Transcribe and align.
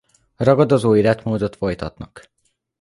Ragadozó 0.39 0.95
életmódot 0.95 1.55
folytatnak. 1.55 2.31